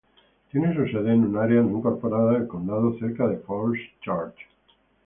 [0.49, 4.33] Tiene su sede en una área no incorporada del condado, cerca de Falls Church.